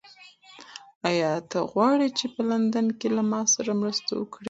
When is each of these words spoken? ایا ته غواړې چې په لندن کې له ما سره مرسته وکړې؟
ایا 1.09 1.31
ته 1.49 1.57
غواړې 1.71 2.07
چې 2.17 2.25
په 2.33 2.41
لندن 2.51 2.87
کې 2.99 3.07
له 3.15 3.23
ما 3.31 3.41
سره 3.53 3.71
مرسته 3.81 4.11
وکړې؟ 4.15 4.39